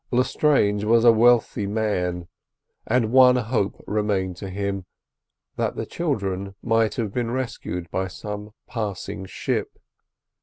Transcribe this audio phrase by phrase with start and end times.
[0.09, 2.27] Lestrange was a wealthy man,
[2.87, 4.87] and one hope remained to him,
[5.57, 9.77] that the children might have been rescued by some passing ship.